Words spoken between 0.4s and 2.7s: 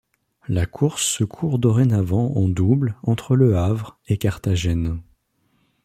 La course se court dorénavant en